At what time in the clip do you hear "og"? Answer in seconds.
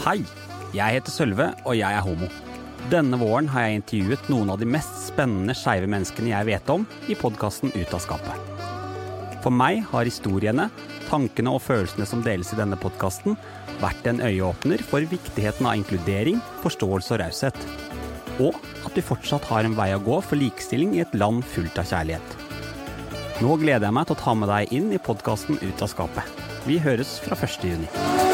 1.68-1.74, 11.52-11.60, 17.18-17.22, 18.40-18.56